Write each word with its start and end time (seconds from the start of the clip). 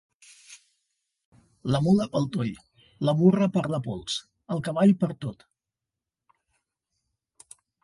La 1.75 1.81
mula 1.87 2.07
pel 2.15 2.25
toll, 2.37 2.49
la 3.09 3.15
burra 3.21 3.49
per 3.59 3.63
la 3.75 3.81
pols, 3.89 4.17
el 4.57 4.65
cavall 4.69 4.97
pertot. 5.05 5.49